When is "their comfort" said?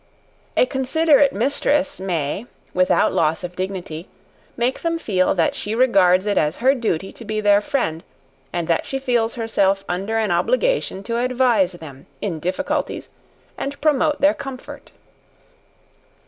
14.21-14.91